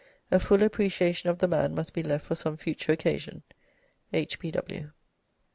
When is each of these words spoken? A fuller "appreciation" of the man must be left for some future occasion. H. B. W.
A 0.31 0.39
fuller 0.39 0.65
"appreciation" 0.65 1.29
of 1.29 1.37
the 1.37 1.47
man 1.47 1.75
must 1.75 1.93
be 1.93 2.01
left 2.01 2.25
for 2.25 2.33
some 2.33 2.57
future 2.57 2.91
occasion. 2.91 3.43
H. 4.11 4.39
B. 4.39 4.49
W. 4.49 4.89